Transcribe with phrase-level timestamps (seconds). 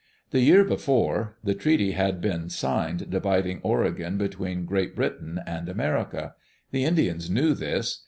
[0.31, 6.33] The year before, the treaty had been signed dividing Oregon between Great Britain and America.
[6.71, 7.99] The Indians knew this.